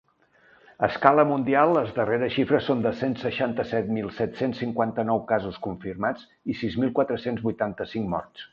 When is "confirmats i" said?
5.69-6.59